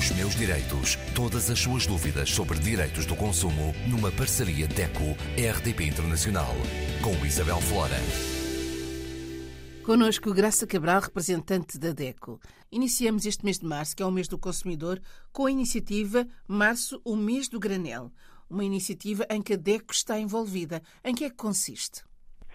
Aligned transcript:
Os 0.00 0.10
meus 0.12 0.34
direitos. 0.34 0.96
Todas 1.14 1.50
as 1.50 1.58
suas 1.58 1.86
dúvidas 1.86 2.30
sobre 2.30 2.58
direitos 2.58 3.04
do 3.04 3.14
consumo 3.14 3.74
numa 3.86 4.10
parceria 4.10 4.66
DECO-RDP 4.66 5.84
Internacional. 5.84 6.54
Com 7.04 7.12
Isabel 7.26 7.60
Flora. 7.60 7.98
Conosco 9.84 10.32
Graça 10.32 10.66
Cabral, 10.66 11.02
representante 11.02 11.78
da 11.78 11.92
DECO. 11.92 12.40
Iniciamos 12.72 13.26
este 13.26 13.44
mês 13.44 13.58
de 13.58 13.66
março, 13.66 13.94
que 13.94 14.02
é 14.02 14.06
o 14.06 14.10
mês 14.10 14.26
do 14.26 14.38
consumidor, 14.38 14.98
com 15.34 15.44
a 15.44 15.50
iniciativa 15.50 16.26
Março, 16.48 16.98
o 17.04 17.14
mês 17.14 17.46
do 17.46 17.60
granel. 17.60 18.10
Uma 18.48 18.64
iniciativa 18.64 19.26
em 19.28 19.42
que 19.42 19.52
a 19.52 19.56
DECO 19.56 19.92
está 19.92 20.18
envolvida. 20.18 20.80
Em 21.04 21.14
que 21.14 21.26
é 21.26 21.28
que 21.28 21.36
consiste? 21.36 22.02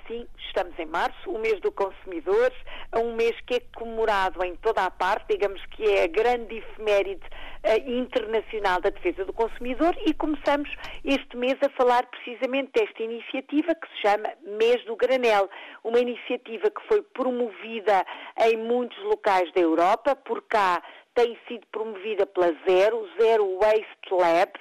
Sim, 0.08 0.28
estamos 0.48 0.78
em 0.80 0.86
março, 0.86 1.30
o 1.30 1.40
mês 1.40 1.60
do 1.62 1.72
consumidor, 1.72 2.52
um 3.00 3.16
mês 3.16 3.36
que 3.46 3.56
é 3.56 3.60
comemorado 3.76 4.44
em 4.44 4.56
toda 4.56 4.86
a 4.86 4.92
parte, 4.92 5.28
digamos 5.30 5.64
que 5.68 5.84
é 5.84 6.04
a 6.04 6.08
grande 6.08 6.58
efeméride 6.58 7.24
uh, 7.64 7.90
internacional 7.90 8.80
da 8.82 8.90
defesa 8.90 9.26
do 9.26 9.34
consumidor 9.34 9.96
e 10.06 10.14
começamos 10.14 10.70
este 11.04 11.36
mês 11.36 11.56
a 11.62 11.70
falar 11.70 12.06
precisamente 12.08 12.72
desta 12.74 13.04
iniciativa 13.04 13.76
que 13.76 13.88
se 13.90 14.02
chama 14.02 14.30
Mês 14.58 14.84
do 14.86 14.96
Granel, 14.96 15.50
uma 15.84 16.00
iniciativa 16.00 16.70
que 16.70 16.88
foi 16.88 17.02
promovida 17.02 18.06
em 18.42 18.58
muitos 18.58 19.02
locais 19.04 19.52
da 19.54 19.62
Europa, 19.62 20.16
por 20.16 20.42
cá 20.44 20.82
tem 21.16 21.38
sido 21.48 21.66
promovida 21.72 22.26
pela 22.26 22.54
Zero, 22.68 23.08
Zero 23.20 23.58
Waste 23.60 24.12
Lab, 24.12 24.52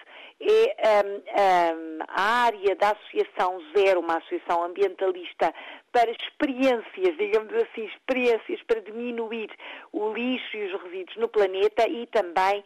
é 0.47 1.03
um, 1.05 1.17
um, 1.17 1.99
a 2.09 2.23
área 2.45 2.77
da 2.77 2.91
Associação 2.91 3.61
Zero, 3.77 4.01
uma 4.01 4.19
associação 4.19 4.65
ambientalista 4.65 5.53
para 5.93 6.11
experiências, 6.11 7.17
digamos 7.17 7.55
assim, 7.55 7.85
experiências 7.87 8.61
para 8.67 8.81
diminuir 8.81 9.51
o 9.93 10.13
lixo 10.13 10.57
e 10.57 10.65
os 10.65 10.83
resíduos 10.83 11.17
no 11.17 11.29
planeta 11.29 11.89
e 11.89 12.07
também 12.09 12.65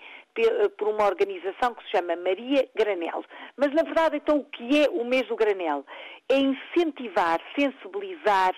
por 0.77 0.89
uma 0.89 1.07
organização 1.07 1.75
que 1.75 1.83
se 1.85 1.91
chama 1.91 2.15
Maria 2.17 2.69
Granel. 2.75 3.25
Mas, 3.57 3.73
na 3.73 3.83
verdade, 3.83 4.17
então, 4.17 4.39
o 4.39 4.45
que 4.45 4.85
é 4.85 4.89
o 4.89 5.05
mês 5.05 5.27
do 5.27 5.37
granel? 5.37 5.85
É 6.29 6.37
incentivar, 6.37 7.41
sensibilizar, 7.59 8.55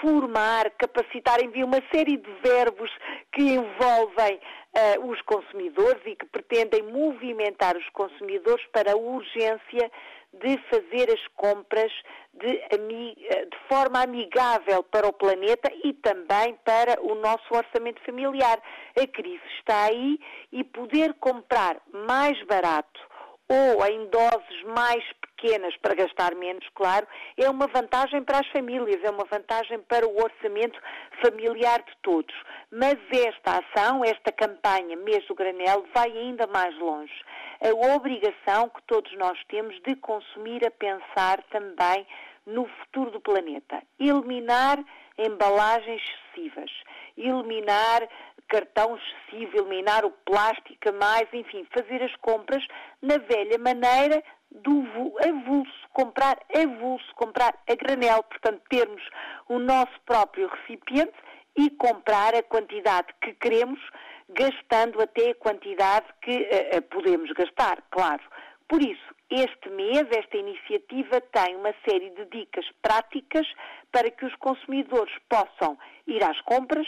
formar, 0.00 0.70
capacitar, 0.70 1.42
envia 1.42 1.64
uma 1.64 1.82
série 1.92 2.16
de 2.16 2.30
verbos 2.42 2.90
que 3.32 3.42
envolvem 3.42 4.40
uh, 4.76 5.10
os 5.10 5.20
consumidores 5.22 6.00
e 6.06 6.16
que 6.16 6.26
pretendem 6.26 6.82
movimentar 6.82 7.76
os 7.76 7.88
consumidores 7.90 8.64
para 8.72 8.92
a 8.92 8.96
urgência 8.96 9.90
de 10.32 10.56
fazer 10.70 11.12
as 11.12 11.26
compras 11.34 11.92
de, 12.34 12.56
eh, 12.70 13.44
de, 13.46 13.58
forma 13.68 14.00
amigável 14.00 14.82
para 14.84 15.08
o 15.08 15.12
planeta 15.12 15.68
e 15.82 15.92
também 15.94 16.54
para 16.64 17.00
o 17.02 17.16
nosso 17.16 17.52
orçamento 17.52 18.00
familiar. 18.04 18.62
A 18.96 19.06
crise 19.08 19.42
está 19.58 19.86
aí 19.86 20.20
e 20.52 20.62
poder 20.62 21.14
comprar 21.14 21.80
mais 21.92 22.40
barato 22.44 23.09
ou 23.50 23.84
em 23.84 24.06
doses 24.06 24.62
mais 24.76 25.04
pequenas 25.20 25.76
para 25.78 25.96
gastar 25.96 26.36
menos, 26.36 26.64
claro, 26.72 27.04
é 27.36 27.50
uma 27.50 27.66
vantagem 27.66 28.22
para 28.22 28.38
as 28.38 28.46
famílias, 28.48 29.02
é 29.02 29.10
uma 29.10 29.24
vantagem 29.24 29.80
para 29.80 30.06
o 30.06 30.22
orçamento 30.22 30.78
familiar 31.20 31.82
de 31.82 31.92
todos. 32.00 32.34
Mas 32.70 32.96
esta 33.10 33.58
ação, 33.58 34.04
esta 34.04 34.30
campanha 34.30 34.96
Mês 34.96 35.26
do 35.26 35.34
Granel, 35.34 35.84
vai 35.92 36.16
ainda 36.16 36.46
mais 36.46 36.78
longe. 36.78 37.12
A 37.60 37.94
obrigação 37.96 38.68
que 38.68 38.82
todos 38.86 39.12
nós 39.18 39.36
temos 39.48 39.74
de 39.82 39.96
consumir 39.96 40.64
a 40.64 40.70
pensar 40.70 41.42
também 41.50 42.06
no 42.46 42.66
futuro 42.66 43.10
do 43.10 43.20
planeta. 43.20 43.82
Eliminar 43.98 44.78
embalagens 45.18 46.02
excessivas, 46.02 46.70
eliminar 47.16 48.08
cartão 48.50 48.96
excessivo, 48.96 49.56
eliminar 49.56 50.04
o 50.04 50.10
plástico 50.10 50.88
a 50.88 50.92
mais, 50.92 51.28
enfim, 51.32 51.66
fazer 51.72 52.02
as 52.02 52.14
compras 52.16 52.62
na 53.00 53.16
velha 53.16 53.58
maneira 53.58 54.22
do 54.50 54.82
avulso, 55.24 55.88
comprar 55.92 56.36
avulso, 56.54 57.14
comprar 57.14 57.54
a 57.68 57.74
granel, 57.74 58.22
portanto, 58.24 58.60
termos 58.68 59.02
o 59.48 59.58
nosso 59.58 59.98
próprio 60.04 60.48
recipiente 60.48 61.14
e 61.56 61.70
comprar 61.70 62.34
a 62.34 62.42
quantidade 62.42 63.08
que 63.22 63.32
queremos, 63.34 63.80
gastando 64.28 65.00
até 65.00 65.30
a 65.30 65.34
quantidade 65.36 66.06
que 66.22 66.36
uh, 66.36 66.82
podemos 66.82 67.30
gastar, 67.32 67.82
claro. 67.90 68.22
Por 68.68 68.82
isso, 68.82 69.14
este 69.30 69.68
mês, 69.70 70.04
esta 70.10 70.36
iniciativa 70.36 71.20
tem 71.20 71.56
uma 71.56 71.74
série 71.88 72.10
de 72.10 72.24
dicas 72.26 72.66
práticas 72.82 73.46
para 73.92 74.10
que 74.10 74.24
os 74.24 74.34
consumidores 74.36 75.14
possam 75.28 75.78
ir 76.06 76.22
às 76.24 76.40
compras, 76.42 76.86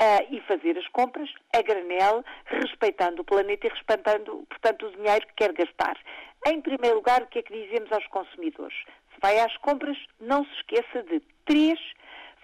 uh, 0.00 0.34
e 0.34 0.40
fazer 0.42 0.78
as 0.78 0.86
compras 0.88 1.30
a 1.54 1.62
granel, 1.62 2.24
respeitando 2.46 3.22
o 3.22 3.24
planeta 3.24 3.66
e 3.66 3.70
respeitando, 3.70 4.44
portanto, 4.48 4.86
o 4.86 4.90
dinheiro 4.96 5.26
que 5.28 5.34
quer 5.34 5.52
gastar. 5.52 5.96
Em 6.46 6.60
primeiro 6.60 6.96
lugar, 6.96 7.22
o 7.22 7.26
que 7.26 7.38
é 7.38 7.42
que 7.42 7.52
dizemos 7.52 7.90
aos 7.92 8.06
consumidores? 8.08 8.76
Se 9.14 9.20
vai 9.20 9.38
às 9.38 9.56
compras, 9.58 9.96
não 10.20 10.44
se 10.44 10.52
esqueça 10.54 11.02
de 11.04 11.20
três 11.46 11.78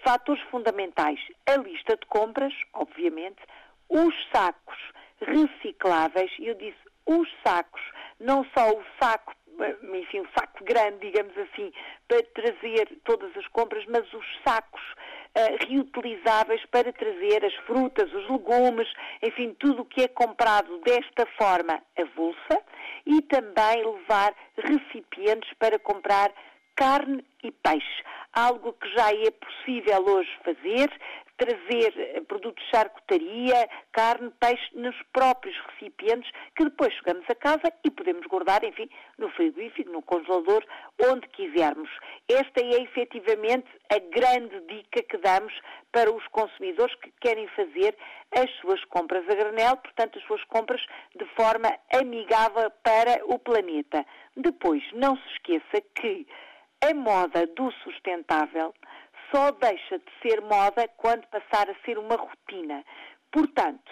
fatores 0.03 0.41
fundamentais. 0.49 1.19
A 1.47 1.57
lista 1.57 1.95
de 1.95 2.05
compras, 2.07 2.53
obviamente, 2.73 3.41
os 3.89 4.13
sacos 4.33 4.77
recicláveis, 5.21 6.31
e 6.39 6.47
eu 6.47 6.55
disse 6.55 6.90
os 7.05 7.27
sacos, 7.45 7.81
não 8.19 8.45
só 8.55 8.69
o 8.69 8.83
saco 9.01 9.33
enfim, 9.93 10.21
um 10.21 10.27
saco 10.37 10.63
grande, 10.63 10.99
digamos 10.99 11.37
assim, 11.37 11.71
para 12.07 12.23
trazer 12.33 12.99
todas 13.03 13.35
as 13.37 13.47
compras, 13.47 13.85
mas 13.87 14.11
os 14.13 14.25
sacos 14.45 14.81
uh, 14.81 15.67
reutilizáveis 15.67 16.65
para 16.67 16.91
trazer 16.93 17.45
as 17.45 17.53
frutas, 17.65 18.11
os 18.13 18.29
legumes, 18.29 18.87
enfim, 19.21 19.55
tudo 19.59 19.83
o 19.83 19.85
que 19.85 20.03
é 20.03 20.07
comprado 20.07 20.79
desta 20.79 21.25
forma 21.37 21.81
avulsa 21.97 22.61
e 23.05 23.21
também 23.23 23.83
levar 23.83 24.33
recipientes 24.57 25.51
para 25.59 25.77
comprar 25.79 26.31
carne 26.75 27.23
e 27.43 27.51
peixe, 27.51 28.03
algo 28.33 28.73
que 28.73 28.89
já 28.95 29.11
é 29.11 29.29
possível 29.29 30.03
hoje 30.05 30.29
fazer, 30.43 30.89
trazer 31.41 31.91
eh, 31.97 32.21
produtos 32.27 32.63
de 32.63 32.69
charcutaria, 32.69 33.67
carne, 33.91 34.31
peixe 34.39 34.69
nos 34.75 34.95
próprios 35.11 35.57
recipientes 35.71 36.29
que 36.55 36.65
depois 36.65 36.93
chegamos 36.93 37.25
a 37.27 37.33
casa 37.33 37.73
e 37.83 37.89
podemos 37.89 38.27
guardar, 38.27 38.63
enfim, 38.63 38.87
no 39.17 39.27
frigorífico, 39.31 39.91
no 39.91 40.03
congelador, 40.03 40.63
onde 41.09 41.27
quisermos. 41.29 41.89
Esta 42.29 42.61
é 42.61 42.83
efetivamente 42.83 43.67
a 43.89 43.97
grande 43.97 44.61
dica 44.67 45.01
que 45.01 45.17
damos 45.17 45.53
para 45.91 46.11
os 46.11 46.25
consumidores 46.27 46.93
que 46.97 47.11
querem 47.19 47.47
fazer 47.47 47.97
as 48.37 48.49
suas 48.61 48.83
compras 48.85 49.27
a 49.27 49.33
granel, 49.33 49.77
portanto, 49.77 50.19
as 50.19 50.25
suas 50.25 50.43
compras 50.43 50.85
de 51.15 51.25
forma 51.35 51.75
amigável 51.91 52.69
para 52.83 53.19
o 53.25 53.39
planeta. 53.39 54.05
Depois, 54.37 54.83
não 54.93 55.17
se 55.17 55.27
esqueça 55.33 55.81
que 55.95 56.27
a 56.83 56.93
moda 56.93 57.47
do 57.47 57.71
sustentável 57.83 58.73
só 59.33 59.51
deixa 59.51 59.97
de 59.97 60.11
ser 60.21 60.41
moda 60.41 60.87
quando 60.97 61.25
passar 61.27 61.69
a 61.69 61.85
ser 61.85 61.97
uma 61.97 62.15
rotina. 62.15 62.83
Portanto, 63.31 63.91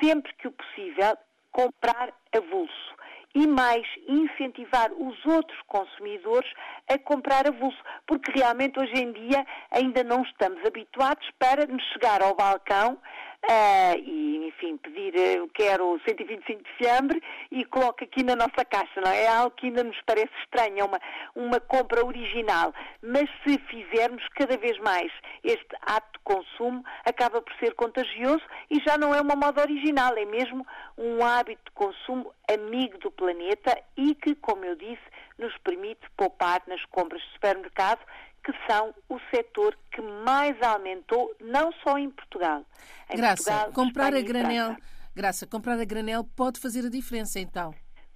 sempre 0.00 0.32
que 0.34 0.48
o 0.48 0.52
possível, 0.52 1.16
comprar 1.50 2.12
avulso 2.36 2.96
e 3.34 3.46
mais 3.46 3.86
incentivar 4.08 4.90
os 4.92 5.26
outros 5.26 5.58
consumidores 5.66 6.50
a 6.88 6.98
comprar 6.98 7.46
avulso, 7.46 7.78
porque 8.06 8.32
realmente 8.32 8.78
hoje 8.78 8.94
em 8.94 9.12
dia 9.12 9.46
ainda 9.70 10.02
não 10.02 10.22
estamos 10.22 10.64
habituados 10.66 11.28
para 11.38 11.66
nos 11.66 11.82
chegar 11.92 12.22
ao 12.22 12.34
balcão 12.34 12.94
uh, 12.94 13.98
e, 13.98 14.35
enfim, 14.46 14.76
pedir 14.76 15.14
uh, 15.14 15.48
quero 15.54 16.00
125 16.06 16.62
de 16.62 16.70
fiambre 16.76 17.22
e 17.50 17.64
coloco 17.64 18.04
aqui 18.04 18.22
na 18.22 18.36
nossa 18.36 18.64
caixa, 18.64 19.00
não 19.00 19.10
é? 19.10 19.24
é? 19.24 19.28
algo 19.28 19.54
que 19.56 19.66
ainda 19.66 19.82
nos 19.84 20.00
parece 20.06 20.30
estranho, 20.42 20.78
é 20.78 20.84
uma, 20.84 21.00
uma 21.34 21.60
compra 21.60 22.04
original. 22.04 22.72
Mas 23.02 23.28
se 23.44 23.58
fizermos 23.58 24.22
cada 24.34 24.56
vez 24.56 24.78
mais 24.78 25.12
este 25.42 25.76
ato 25.82 26.12
de 26.12 26.24
consumo, 26.24 26.84
acaba 27.04 27.40
por 27.42 27.52
ser 27.56 27.74
contagioso 27.74 28.42
e 28.70 28.80
já 28.80 28.96
não 28.96 29.14
é 29.14 29.20
uma 29.20 29.36
moda 29.36 29.62
original, 29.62 30.16
é 30.16 30.24
mesmo 30.24 30.66
um 30.96 31.24
hábito 31.24 31.62
de 31.64 31.70
consumo 31.72 32.32
amigo 32.50 32.98
do 32.98 33.10
planeta 33.10 33.78
e 33.96 34.14
que, 34.14 34.34
como 34.36 34.64
eu 34.64 34.76
disse, 34.76 35.02
nos 35.38 35.56
permite 35.58 36.00
poupar 36.16 36.62
nas 36.66 36.82
compras 36.86 37.20
de 37.22 37.32
supermercado 37.32 38.00
que 38.46 38.52
são 38.70 38.94
o 39.08 39.18
setor 39.34 39.76
que 39.90 40.00
mais 40.00 40.56
aumentou, 40.62 41.34
não 41.40 41.72
só 41.84 41.98
em 41.98 42.08
Portugal. 42.08 42.64
Em 43.10 43.16
Graça, 43.16 43.42
Portugal, 43.42 43.72
comprar 43.72 44.14
Espanha 44.14 44.22
a 44.22 44.28
granel, 44.28 44.76
Graça, 45.16 45.46
comprar 45.48 45.80
a 45.80 45.84
granel 45.84 46.22
pode 46.22 46.60
fazer 46.60 46.86
a 46.86 46.88
diferença 46.88 47.40
então? 47.40 47.74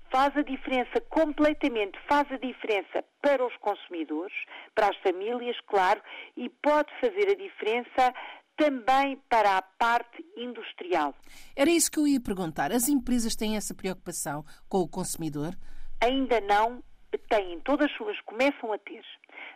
Faz 0.09 0.37
a 0.37 0.43
diferença 0.43 1.01
completamente, 1.09 1.99
faz 2.09 2.31
a 2.31 2.37
diferença 2.37 3.05
para 3.21 3.45
os 3.45 3.57
consumidores, 3.57 4.35
para 4.73 4.89
as 4.89 4.97
famílias, 4.99 5.57
claro, 5.67 6.01
e 6.37 6.49
pode 6.49 6.93
fazer 7.01 7.31
a 7.31 7.35
diferença 7.35 8.15
também 8.57 9.17
para 9.29 9.57
a 9.57 9.63
parte 9.63 10.25
industrial. 10.37 11.13
Era 11.57 11.71
isso 11.71 11.91
que 11.91 11.99
eu 11.99 12.07
ia 12.07 12.21
perguntar. 12.21 12.71
As 12.71 12.89
empresas 12.89 13.35
têm 13.35 13.57
essa 13.57 13.75
preocupação 13.75 14.45
com 14.69 14.79
o 14.79 14.89
consumidor? 14.89 15.57
Ainda 16.01 16.41
não 16.41 16.83
têm, 17.29 17.59
todas 17.61 17.91
suas 17.97 18.21
começam 18.21 18.73
a 18.73 18.79
ter. 18.79 19.03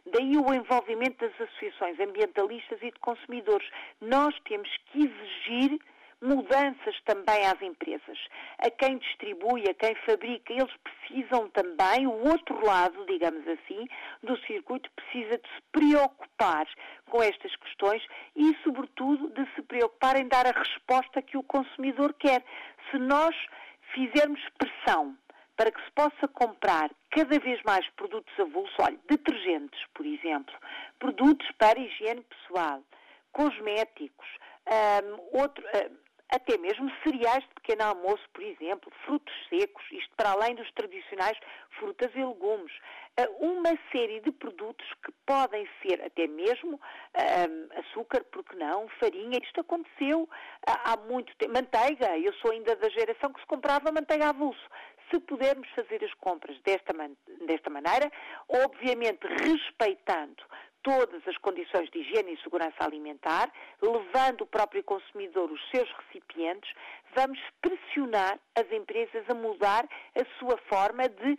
Daí 0.07 0.37
o 0.37 0.53
envolvimento 0.53 1.25
das 1.25 1.41
associações 1.41 1.99
ambientalistas 1.99 2.79
e 2.83 2.91
de 2.91 2.99
consumidores. 3.01 3.69
Nós 4.01 4.35
temos 4.45 4.69
que 4.87 4.99
exigir 4.99 5.81
mudanças 6.25 6.99
também 7.05 7.47
às 7.47 7.61
empresas. 7.61 8.19
A 8.59 8.71
quem 8.71 8.99
distribui, 8.99 9.65
a 9.69 9.75
quem 9.75 9.95
fabrica, 10.07 10.53
eles 10.53 10.73
precisam 10.83 11.49
também, 11.51 12.07
o 12.07 12.29
outro 12.29 12.65
lado, 12.65 13.05
digamos 13.07 13.47
assim, 13.47 13.87
do 14.23 14.37
circuito 14.47 14.91
precisa 14.93 15.39
de 15.39 15.49
se 15.49 15.63
preocupar 15.71 16.67
com 17.11 17.23
estas 17.23 17.55
questões 17.57 18.03
e, 18.35 18.57
sobretudo, 18.63 19.29
de 19.31 19.47
se 19.55 19.63
preocupar 19.63 20.17
em 20.17 20.27
dar 20.29 20.47
a 20.47 20.59
resposta 20.59 21.23
que 21.23 21.37
o 21.37 21.43
consumidor 21.43 22.15
quer. 22.15 22.43
Se 22.91 22.99
nós 22.99 23.35
fizermos 23.93 24.41
pressão 24.59 25.17
para 25.57 25.71
que 25.71 25.81
se 25.85 25.91
possa 25.93 26.27
comprar 26.29 26.91
cada 27.15 27.39
vez 27.39 27.63
mais 27.63 27.89
produtos 27.91 28.33
avulsos, 28.41 28.75
olha, 28.81 28.99
detergentes, 29.09 29.81
por 29.95 30.05
exemplo, 30.05 30.55
produtos 30.99 31.49
para 31.59 31.79
higiene 31.79 32.23
pessoal, 32.23 32.83
cosméticos, 33.33 34.27
um, 34.67 35.39
outro, 35.39 35.65
uh, 35.65 35.97
até 36.31 36.59
mesmo 36.59 36.91
cereais 37.05 37.45
de 37.45 37.55
pequeno 37.55 37.85
almoço, 37.85 38.25
por 38.33 38.43
exemplo, 38.43 38.91
frutos 39.05 39.33
secos, 39.49 39.85
isto 39.93 40.11
para 40.17 40.33
além 40.33 40.57
dos 40.57 40.69
tradicionais 40.73 41.39
frutas 41.79 42.11
e 42.17 42.25
legumes. 42.25 42.73
Uh, 43.21 43.47
uma 43.47 43.79
série 43.93 44.19
de 44.21 44.33
produtos 44.33 44.87
que 45.05 45.13
podem 45.25 45.69
ser 45.83 46.03
até 46.03 46.27
mesmo 46.27 46.75
uh, 46.75 47.79
açúcar, 47.79 48.25
porque 48.33 48.57
não, 48.57 48.89
farinha. 49.01 49.39
Isto 49.41 49.61
aconteceu 49.61 50.29
há 50.67 50.97
muito 50.97 51.33
tempo. 51.37 51.53
Manteiga, 51.53 52.19
eu 52.19 52.33
sou 52.35 52.51
ainda 52.51 52.75
da 52.75 52.89
geração 52.89 53.33
que 53.33 53.41
se 53.41 53.47
comprava 53.47 53.93
manteiga 53.93 54.31
avulso. 54.31 54.69
Se 55.11 55.21
pudermos 55.21 55.69
fazer 55.71 56.03
as 56.05 56.15
compras 56.15 56.61
desta, 56.63 56.93
man 56.93 57.17
desta 57.47 57.71
maneira, 57.71 58.11
obviamente 58.49 59.27
respeitando 59.27 60.43
todas 60.83 61.27
as 61.27 61.37
condições 61.39 61.91
de 61.91 61.99
higiene 61.99 62.35
e 62.35 62.43
segurança 62.43 62.77
alimentar, 62.81 63.51
levando 63.81 64.43
o 64.43 64.47
próprio 64.47 64.85
consumidor 64.85 65.51
os 65.51 65.71
seus 65.71 65.91
recipientes, 65.91 66.71
vamos 67.17 67.39
pressionar 67.61 68.39
as 68.55 68.71
empresas 68.71 69.25
a 69.29 69.35
mudar 69.35 69.89
a 70.15 70.39
sua 70.39 70.59
forma 70.69 71.09
de 71.09 71.39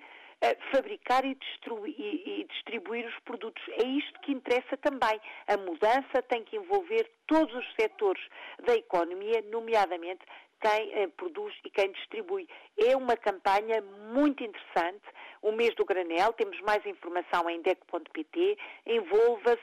fabricar 0.71 1.25
e, 1.25 1.37
e, 1.85 2.41
e 2.41 2.43
distribuir 2.45 3.05
os 3.07 3.19
produtos. 3.23 3.63
É 3.69 3.85
isto 3.85 4.19
que 4.21 4.31
interessa 4.31 4.77
também. 4.77 5.19
A 5.47 5.57
mudança 5.57 6.21
tem 6.29 6.43
que 6.43 6.57
envolver 6.57 7.09
todos 7.27 7.53
os 7.55 7.75
setores 7.75 8.21
da 8.65 8.75
economia, 8.75 9.43
nomeadamente 9.51 10.25
quem 10.61 10.93
eh, 10.93 11.07
produz 11.15 11.53
e 11.63 11.69
quem 11.69 11.91
distribui. 11.91 12.47
É 12.77 12.95
uma 12.95 13.15
campanha 13.15 13.81
muito 14.13 14.43
interessante. 14.43 15.03
O 15.41 15.51
mês 15.51 15.75
do 15.75 15.85
granel, 15.85 16.33
temos 16.33 16.59
mais 16.61 16.83
informação 16.85 17.47
em 17.49 17.61
DEC.pt, 17.61 18.57
envolva-se, 18.87 19.59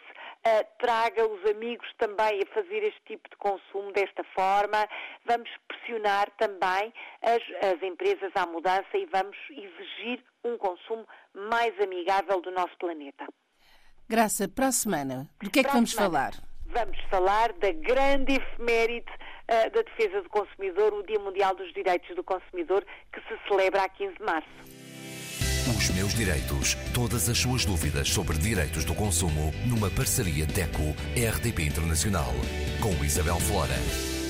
uh, 0.46 0.64
traga 0.78 1.26
os 1.26 1.44
amigos 1.50 1.92
também 1.98 2.40
a 2.40 2.54
fazer 2.54 2.84
este 2.84 3.00
tipo 3.04 3.28
de 3.28 3.36
consumo 3.36 3.90
desta 3.92 4.22
forma. 4.22 4.88
Vamos 5.24 5.50
pressionar 5.66 6.30
também 6.38 6.94
as, 7.20 7.42
as 7.72 7.82
empresas 7.82 8.30
à 8.36 8.46
mudança 8.46 8.96
e 8.96 9.06
vamos 9.06 9.36
exigir 9.50 10.22
um 10.44 10.56
consumo 10.56 11.06
mais 11.34 11.78
amigável 11.80 12.40
do 12.40 12.50
nosso 12.50 12.76
planeta. 12.78 13.26
Graça, 14.08 14.48
para 14.48 14.68
a 14.68 14.72
semana, 14.72 15.28
do 15.40 15.50
que 15.50 15.60
é 15.60 15.64
que 15.64 15.72
vamos 15.72 15.90
semana, 15.90 16.10
falar? 16.10 16.32
Vamos 16.66 16.98
falar 17.10 17.52
da 17.54 17.72
grande 17.72 18.34
efeméride 18.34 19.10
uh, 19.10 19.70
da 19.70 19.82
defesa 19.82 20.22
do 20.22 20.28
consumidor, 20.28 20.92
o 20.92 21.02
Dia 21.02 21.18
Mundial 21.18 21.54
dos 21.54 21.72
Direitos 21.72 22.14
do 22.16 22.24
Consumidor, 22.24 22.84
que 23.12 23.20
se 23.20 23.48
celebra 23.48 23.84
a 23.84 23.88
15 23.88 24.16
de 24.16 24.22
março. 24.22 24.48
Os 25.76 25.90
meus 25.90 26.12
direitos. 26.14 26.74
Todas 26.92 27.28
as 27.28 27.38
suas 27.38 27.64
dúvidas 27.64 28.08
sobre 28.08 28.36
direitos 28.36 28.84
do 28.84 28.94
consumo 28.94 29.52
numa 29.66 29.90
parceria 29.90 30.44
DECO-RDP 30.44 31.62
Internacional 31.62 32.32
com 32.80 33.04
Isabel 33.04 33.38
Flora. 33.38 34.21